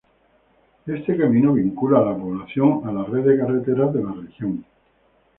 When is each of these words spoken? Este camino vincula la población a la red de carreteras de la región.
Este 0.87 1.15
camino 1.15 1.53
vincula 1.53 2.01
la 2.03 2.17
población 2.17 2.81
a 2.85 2.91
la 2.91 3.03
red 3.03 3.23
de 3.23 3.37
carreteras 3.37 3.93
de 3.93 4.03
la 4.03 4.11
región. 4.13 4.65